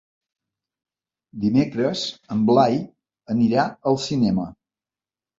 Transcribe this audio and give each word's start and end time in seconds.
Dimecres 1.43 2.05
en 2.35 2.41
Blai 2.47 2.79
anirà 3.35 3.65
al 3.91 3.99
cinema. 4.07 4.47